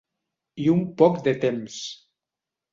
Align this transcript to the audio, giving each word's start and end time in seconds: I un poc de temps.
I 0.63 0.65
un 0.77 0.81
poc 1.03 1.21
de 1.29 1.35
temps. 1.45 1.79